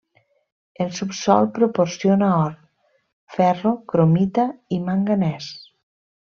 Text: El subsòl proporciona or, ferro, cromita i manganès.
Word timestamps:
El 0.85 0.87
subsòl 0.99 1.49
proporciona 1.57 2.29
or, 2.37 2.55
ferro, 3.35 3.75
cromita 3.93 4.47
i 4.79 4.81
manganès. 4.89 5.53